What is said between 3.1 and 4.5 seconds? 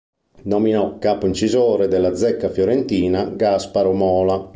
Gasparo Mola.